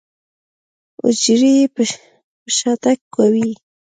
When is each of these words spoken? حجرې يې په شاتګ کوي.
حجرې 0.99 1.51
يې 1.59 1.65
په 1.75 1.81
شاتګ 2.57 2.99
کوي. 3.15 3.49